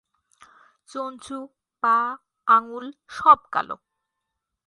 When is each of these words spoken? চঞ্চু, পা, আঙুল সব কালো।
চঞ্চু, 0.89 1.37
পা, 1.83 1.97
আঙুল 2.47 2.85
সব 3.09 3.39
কালো। 3.51 3.75